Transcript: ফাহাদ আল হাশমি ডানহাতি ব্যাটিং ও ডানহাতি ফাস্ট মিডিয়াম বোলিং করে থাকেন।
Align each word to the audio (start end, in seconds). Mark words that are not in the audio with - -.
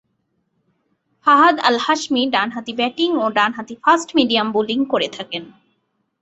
ফাহাদ 1.25 1.55
আল 1.59 1.77
হাশমি 1.79 2.21
ডানহাতি 2.29 2.73
ব্যাটিং 2.73 3.09
ও 3.15 3.25
ডানহাতি 3.29 3.75
ফাস্ট 3.83 4.09
মিডিয়াম 4.15 4.47
বোলিং 4.51 4.79
করে 4.85 5.07
থাকেন। 5.07 5.43